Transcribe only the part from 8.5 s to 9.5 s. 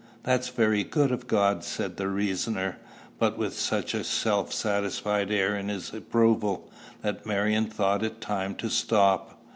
to stop.